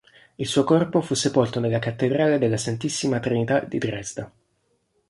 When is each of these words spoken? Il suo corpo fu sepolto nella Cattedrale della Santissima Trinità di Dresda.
Il 0.33 0.47
suo 0.47 0.63
corpo 0.63 0.99
fu 1.01 1.13
sepolto 1.13 1.59
nella 1.59 1.77
Cattedrale 1.77 2.39
della 2.39 2.57
Santissima 2.57 3.19
Trinità 3.19 3.59
di 3.59 3.77
Dresda. 3.77 4.31